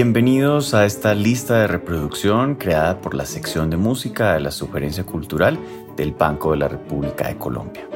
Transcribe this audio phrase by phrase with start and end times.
[0.00, 5.02] Bienvenidos a esta lista de reproducción creada por la sección de música de la Sugerencia
[5.02, 5.58] Cultural
[5.96, 7.88] del Banco de la República de Colombia.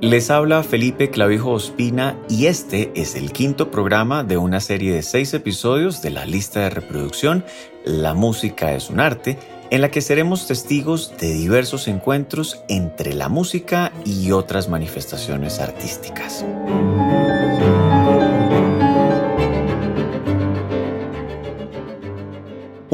[0.00, 5.02] Les habla Felipe Clavijo Ospina y este es el quinto programa de una serie de
[5.04, 7.44] seis episodios de la lista de reproducción
[7.84, 9.38] La música es un arte,
[9.70, 16.44] en la que seremos testigos de diversos encuentros entre la música y otras manifestaciones artísticas.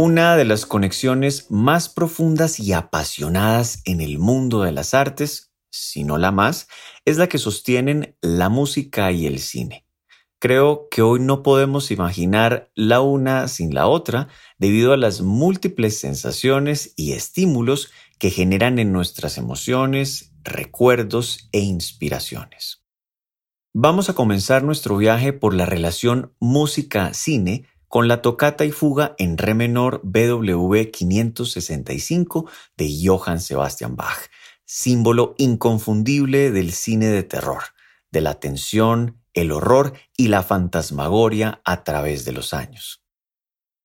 [0.00, 6.04] Una de las conexiones más profundas y apasionadas en el mundo de las artes, si
[6.04, 6.68] no la más,
[7.04, 9.88] es la que sostienen la música y el cine.
[10.38, 15.98] Creo que hoy no podemos imaginar la una sin la otra debido a las múltiples
[15.98, 22.84] sensaciones y estímulos que generan en nuestras emociones, recuerdos e inspiraciones.
[23.74, 29.38] Vamos a comenzar nuestro viaje por la relación música-cine con la tocata y fuga en
[29.38, 34.30] re menor BWV 565 de Johann Sebastian Bach,
[34.64, 37.62] símbolo inconfundible del cine de terror,
[38.10, 43.02] de la tensión, el horror y la fantasmagoria a través de los años.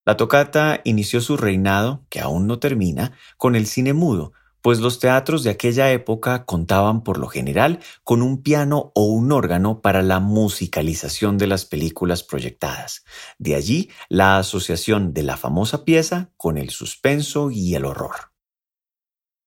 [0.06, 4.34] La tocata inició su reinado, que aún no termina, con el cine mudo,
[4.64, 9.34] pues los teatros de aquella época contaban por lo general con un piano o un
[9.34, 13.04] órgano para la musicalización de las películas proyectadas.
[13.38, 18.32] De allí la asociación de la famosa pieza con el suspenso y el horror.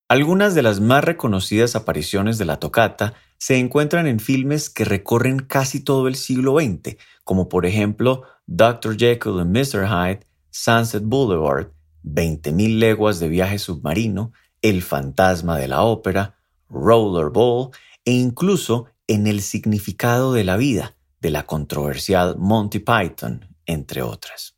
[0.07, 5.39] Algunas de las más reconocidas apariciones de la tocata se encuentran en filmes que recorren
[5.39, 8.99] casi todo el siglo XX, como por ejemplo Dr.
[8.99, 9.89] Jekyll and Mr.
[9.89, 11.73] Hyde, Sunset Boulevard,
[12.05, 14.33] 20.000 leguas de viaje submarino,
[14.69, 16.35] el fantasma de la ópera,
[16.69, 17.71] Rollerball
[18.05, 24.57] e incluso en el significado de la vida de la controversial Monty Python, entre otras.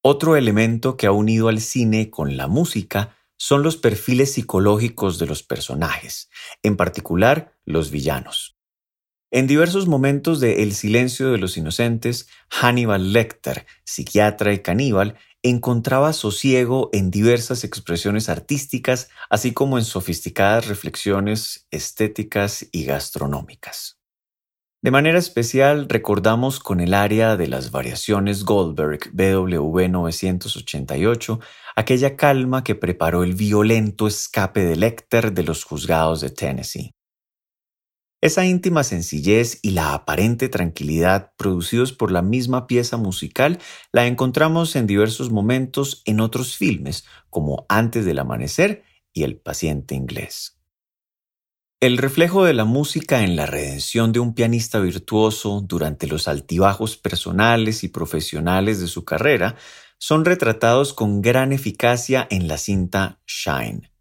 [0.00, 5.26] Otro elemento que ha unido al cine con la música son los perfiles psicológicos de
[5.26, 6.30] los personajes,
[6.62, 8.53] en particular los villanos.
[9.34, 16.12] En diversos momentos de El silencio de los inocentes, Hannibal Lecter, psiquiatra y caníbal, encontraba
[16.12, 23.98] sosiego en diversas expresiones artísticas, así como en sofisticadas reflexiones estéticas y gastronómicas.
[24.80, 31.40] De manera especial recordamos con el área de las variaciones Goldberg BW 988
[31.74, 36.94] aquella calma que preparó el violento escape de Lecter de los juzgados de Tennessee.
[38.24, 43.58] Esa íntima sencillez y la aparente tranquilidad producidos por la misma pieza musical
[43.92, 49.94] la encontramos en diversos momentos en otros filmes, como Antes del Amanecer y El paciente
[49.94, 50.58] inglés.
[51.80, 56.96] El reflejo de la música en la redención de un pianista virtuoso durante los altibajos
[56.96, 59.56] personales y profesionales de su carrera
[59.98, 63.93] son retratados con gran eficacia en la cinta Shine.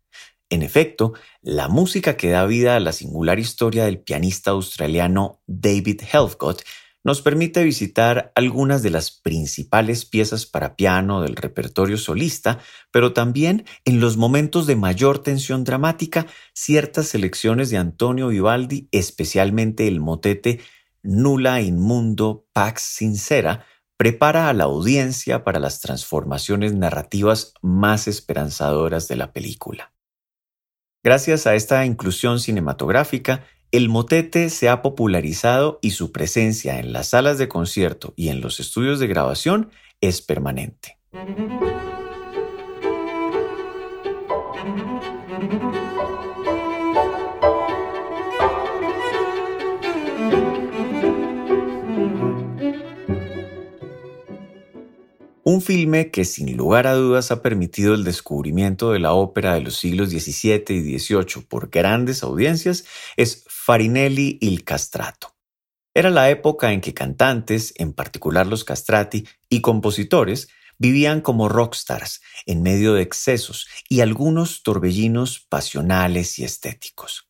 [0.54, 6.02] En efecto, la música que da vida a la singular historia del pianista australiano David
[6.02, 6.62] Helfgott
[7.04, 12.60] nos permite visitar algunas de las principales piezas para piano del repertorio solista,
[12.92, 19.88] pero también en los momentos de mayor tensión dramática, ciertas selecciones de Antonio Vivaldi, especialmente
[19.88, 20.60] el motete
[21.02, 23.66] Nula Inmundo Pax Sincera,
[23.98, 29.93] prepara a la audiencia para las transformaciones narrativas más esperanzadoras de la película.
[31.04, 37.10] Gracias a esta inclusión cinematográfica, el motete se ha popularizado y su presencia en las
[37.10, 39.70] salas de concierto y en los estudios de grabación
[40.00, 40.98] es permanente.
[55.46, 59.60] Un filme que sin lugar a dudas ha permitido el descubrimiento de la ópera de
[59.60, 62.86] los siglos XVII y XVIII por grandes audiencias
[63.18, 65.36] es Farinelli il Castrato.
[65.94, 70.48] Era la época en que cantantes, en particular los castrati, y compositores
[70.78, 77.28] vivían como rockstars en medio de excesos y algunos torbellinos pasionales y estéticos.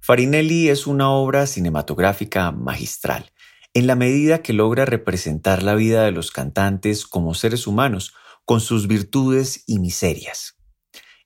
[0.00, 3.30] Farinelli es una obra cinematográfica magistral
[3.74, 8.14] en la medida que logra representar la vida de los cantantes como seres humanos,
[8.44, 10.56] con sus virtudes y miserias.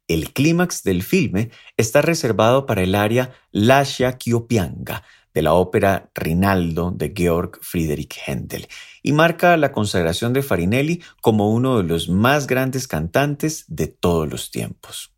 [0.08, 5.02] El clímax del filme está reservado para el área Lascia Chiopianga
[5.32, 8.68] de la ópera Rinaldo de Georg Friedrich Händel
[9.02, 14.30] y marca la consagración de Farinelli como uno de los más grandes cantantes de todos
[14.30, 15.13] los tiempos.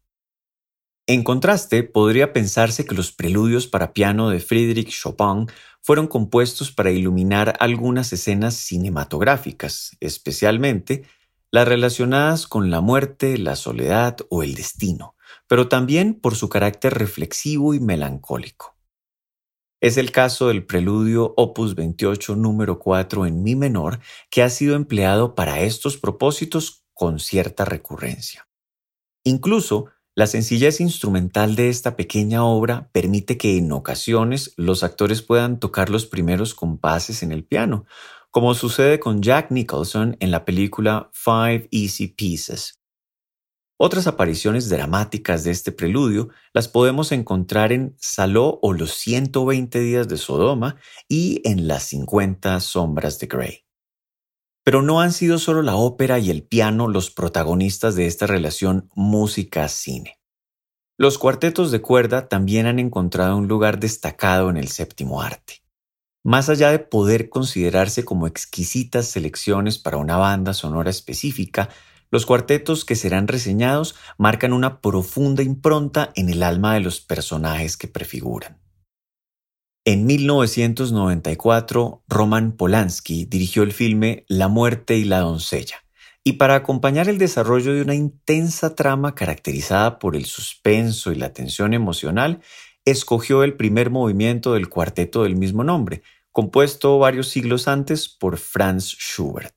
[1.08, 5.46] En contraste, podría pensarse que los preludios para piano de Frédéric Chopin
[5.80, 11.04] fueron compuestos para iluminar algunas escenas cinematográficas, especialmente
[11.52, 15.14] las relacionadas con la muerte, la soledad o el destino,
[15.46, 18.76] pero también por su carácter reflexivo y melancólico.
[19.80, 24.74] Es el caso del preludio Opus 28 número 4 en Mi menor, que ha sido
[24.74, 28.48] empleado para estos propósitos con cierta recurrencia.
[29.22, 35.60] Incluso, la sencillez instrumental de esta pequeña obra permite que en ocasiones los actores puedan
[35.60, 37.84] tocar los primeros compases en el piano,
[38.30, 42.80] como sucede con Jack Nicholson en la película Five Easy Pieces.
[43.78, 50.08] Otras apariciones dramáticas de este preludio las podemos encontrar en Saló o los 120 días
[50.08, 50.76] de Sodoma
[51.10, 53.65] y en Las 50 sombras de Grey.
[54.66, 58.90] Pero no han sido solo la ópera y el piano los protagonistas de esta relación
[58.96, 60.18] música-cine.
[60.98, 65.62] Los cuartetos de cuerda también han encontrado un lugar destacado en el séptimo arte.
[66.24, 71.68] Más allá de poder considerarse como exquisitas selecciones para una banda sonora específica,
[72.10, 77.76] los cuartetos que serán reseñados marcan una profunda impronta en el alma de los personajes
[77.76, 78.65] que prefiguran.
[79.88, 85.84] En 1994, Roman Polanski dirigió el filme La muerte y la doncella,
[86.24, 91.32] y para acompañar el desarrollo de una intensa trama caracterizada por el suspenso y la
[91.32, 92.40] tensión emocional,
[92.84, 96.02] escogió el primer movimiento del cuarteto del mismo nombre,
[96.32, 99.54] compuesto varios siglos antes por Franz Schubert.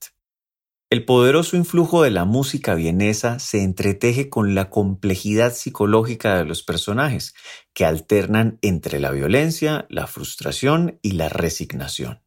[0.91, 6.63] El poderoso influjo de la música vienesa se entreteje con la complejidad psicológica de los
[6.63, 7.35] personajes,
[7.75, 12.23] que alternan entre la violencia, la frustración y la resignación.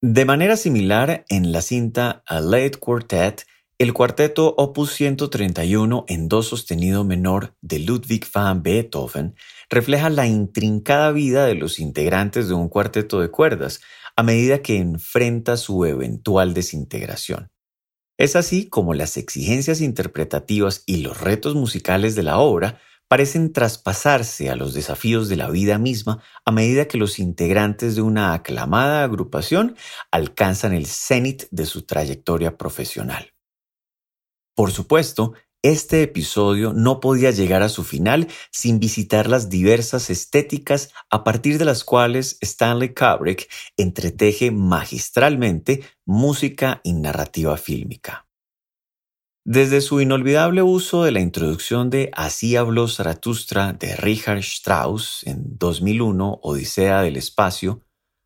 [0.00, 3.44] De manera similar, en la cinta A Late Quartet,
[3.76, 9.36] el cuarteto Opus 131 en do sostenido menor de Ludwig van Beethoven
[9.68, 13.80] refleja la intrincada vida de los integrantes de un cuarteto de cuerdas,
[14.18, 17.52] a medida que enfrenta su eventual desintegración.
[18.18, 24.50] Es así como las exigencias interpretativas y los retos musicales de la obra parecen traspasarse
[24.50, 29.04] a los desafíos de la vida misma a medida que los integrantes de una aclamada
[29.04, 29.76] agrupación
[30.10, 33.34] alcanzan el cenit de su trayectoria profesional.
[34.56, 40.92] Por supuesto, este episodio no podía llegar a su final sin visitar las diversas estéticas
[41.10, 48.28] a partir de las cuales Stanley Kubrick entreteje magistralmente música y narrativa fílmica.
[49.44, 55.56] Desde su inolvidable uso de la introducción de Así habló Zaratustra de Richard Strauss en
[55.58, 57.82] 2001, Odisea del Espacio,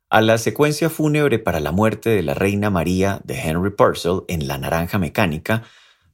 [0.09, 4.47] a la secuencia fúnebre para la muerte de la Reina María de Henry Purcell en
[4.47, 5.63] La Naranja Mecánica,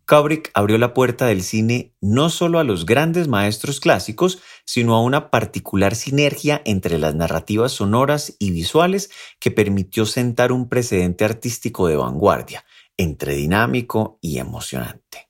[0.10, 5.04] Kubrick abrió la puerta del cine no solo a los grandes maestros clásicos, sino a
[5.04, 11.88] una particular sinergia entre las narrativas sonoras y visuales que permitió sentar un precedente artístico
[11.88, 12.66] de vanguardia,
[12.98, 15.30] entre dinámico y emocionante.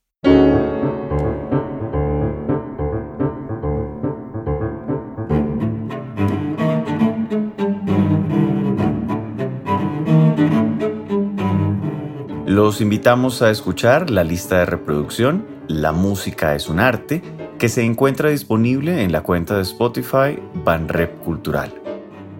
[12.50, 17.22] Los invitamos a escuchar la lista de reproducción La música es un arte,
[17.60, 21.72] que se encuentra disponible en la cuenta de Spotify Banrep Cultural.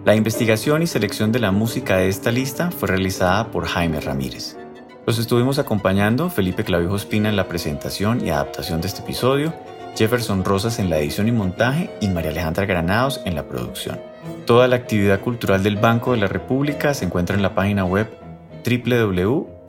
[0.04, 4.58] La investigación y selección de la música de esta lista fue realizada por Jaime Ramírez.
[5.06, 9.54] Los estuvimos acompañando Felipe Clavijo Espina en la presentación y adaptación de este episodio,
[9.96, 14.00] Jefferson Rosas en la edición y montaje y María Alejandra Granados en la producción.
[14.44, 18.08] Toda la actividad cultural del Banco de la República se encuentra en la página web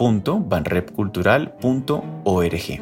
[0.02, 2.82] www.banrepcultural.org,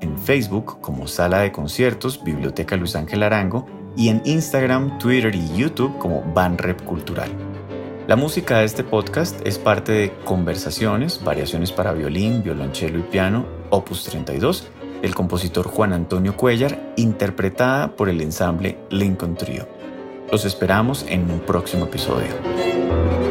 [0.00, 5.56] en Facebook como Sala de Conciertos Biblioteca Luis Ángel Arango y en Instagram, Twitter y
[5.56, 7.28] YouTube como Banrep Cultural.
[8.06, 13.46] La música de este podcast es parte de Conversaciones, variaciones para violín, violonchelo y piano,
[13.70, 14.68] opus 32,
[15.02, 19.66] del compositor Juan Antonio Cuellar, interpretada por el ensamble Lincoln Trio.
[20.30, 23.29] Los esperamos en un próximo episodio.